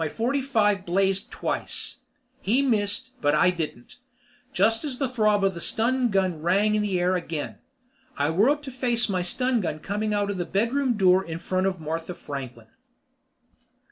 My 0.03 0.09
forty 0.09 0.41
five 0.41 0.83
blazed 0.83 1.29
twice. 1.29 1.99
He 2.41 2.63
missed 2.63 3.11
but 3.21 3.35
I 3.35 3.51
didn't, 3.51 3.99
just 4.51 4.83
as 4.83 4.97
the 4.97 5.07
throb 5.07 5.43
of 5.43 5.53
the 5.53 5.61
stun 5.61 6.09
gun 6.09 6.41
rang 6.41 6.81
the 6.81 6.99
air 6.99 7.15
again. 7.15 7.59
I 8.17 8.31
whirled 8.31 8.63
to 8.63 8.71
face 8.71 9.09
my 9.09 9.21
stun 9.21 9.61
gun 9.61 9.77
coming 9.77 10.11
out 10.11 10.31
of 10.31 10.37
the 10.37 10.45
bedroom 10.45 10.93
door 10.93 11.23
in 11.23 11.37
front 11.37 11.67
of 11.67 11.79
Martha 11.79 12.15
Franklin. 12.15 12.69